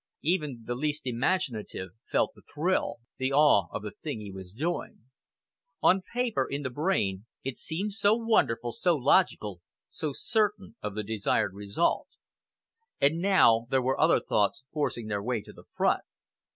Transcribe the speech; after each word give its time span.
Even 0.23 0.63
the 0.65 0.73
least 0.73 1.03
imaginative 1.05 1.89
felt 2.07 2.33
the 2.33 2.41
thrill, 2.51 2.95
the 3.17 3.31
awe 3.31 3.67
of 3.71 3.83
the 3.83 3.91
thing 3.91 4.19
he 4.19 4.31
was 4.31 4.51
doing. 4.51 5.01
On 5.83 6.01
paper, 6.01 6.43
in 6.49 6.63
the 6.63 6.71
brain, 6.71 7.27
it 7.43 7.59
seemed 7.59 7.93
so 7.93 8.15
wonderful, 8.15 8.71
so 8.71 8.95
logical, 8.95 9.61
so 9.89 10.11
certain 10.11 10.75
of 10.81 10.95
the 10.95 11.03
desired 11.03 11.53
result. 11.53 12.07
And 12.99 13.19
now 13.21 13.67
there 13.69 13.79
were 13.83 14.01
other 14.01 14.19
thoughts 14.19 14.63
forcing 14.73 15.05
their 15.05 15.21
way 15.21 15.39
to 15.43 15.53
the 15.53 15.65
front. 15.77 16.01